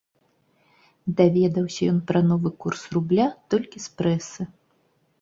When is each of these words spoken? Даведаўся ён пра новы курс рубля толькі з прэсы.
Даведаўся 1.19 1.81
ён 1.93 2.01
пра 2.13 2.19
новы 2.33 2.49
курс 2.65 2.81
рубля 2.99 3.31
толькі 3.55 3.77
з 3.89 3.97
прэсы. 4.01 4.53